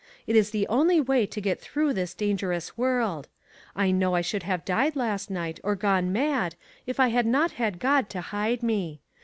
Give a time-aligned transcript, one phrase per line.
[0.25, 3.27] It is the only way to get through this dan gerous world.
[3.75, 6.55] I know I should have died last night, or gone mad,
[6.87, 9.01] if I had not had God to hide me.